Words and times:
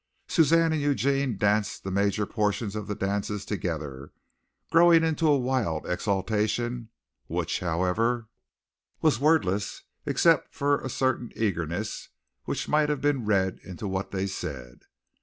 Suzanne 0.27 0.73
and 0.73 0.81
Eugene 0.81 1.37
danced 1.37 1.83
the 1.83 1.91
major 1.91 2.25
portions 2.25 2.75
of 2.75 2.87
the 2.87 2.95
dances 2.95 3.45
together, 3.45 4.11
growing 4.71 5.03
into 5.03 5.27
a 5.27 5.37
wild 5.37 5.85
exaltation, 5.85 6.89
which, 7.27 7.59
however, 7.59 8.27
was 9.03 9.19
wordless 9.19 9.83
except 10.07 10.55
for 10.55 10.81
a 10.81 10.89
certain 10.89 11.31
eagerness 11.35 12.09
which 12.45 12.67
might 12.67 12.89
have 12.89 12.99
been 13.01 13.25
read 13.27 13.59
into 13.63 13.87
what 13.87 14.09
they 14.09 14.25
said. 14.25 14.79